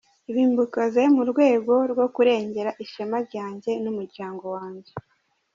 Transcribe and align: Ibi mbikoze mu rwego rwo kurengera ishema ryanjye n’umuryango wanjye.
Ibi 0.29 0.41
mbikoze 0.51 1.01
mu 1.15 1.23
rwego 1.31 1.73
rwo 1.91 2.05
kurengera 2.15 2.71
ishema 2.83 3.17
ryanjye 3.27 3.71
n’umuryango 3.83 4.45
wanjye. 4.55 4.91